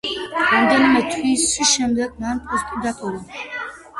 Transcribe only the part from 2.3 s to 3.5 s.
პოსტი დატოვა.